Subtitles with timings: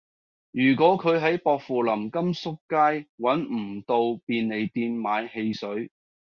[0.49, 5.91] 如果佢喺薄扶林金粟街搵唔到便利店買汽水